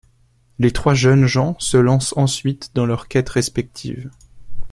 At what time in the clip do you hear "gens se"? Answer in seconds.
1.27-1.77